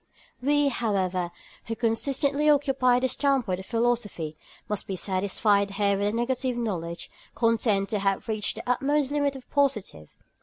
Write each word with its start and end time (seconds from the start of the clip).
We, 0.41 0.69
however, 0.69 1.29
who 1.65 1.75
consistently 1.75 2.49
occupy 2.49 2.99
the 2.99 3.07
standpoint 3.07 3.59
of 3.59 3.67
philosophy, 3.67 4.35
must 4.67 4.87
be 4.87 4.95
satisfied 4.95 5.69
here 5.69 5.95
with 5.95 6.15
negative 6.15 6.57
knowledge, 6.57 7.11
content 7.35 7.89
to 7.89 7.99
have 7.99 8.27
reached 8.27 8.55
the 8.55 8.67
utmost 8.67 9.11
limit 9.11 9.35
of 9.35 9.43
the 9.43 9.51
positive. 9.53 10.09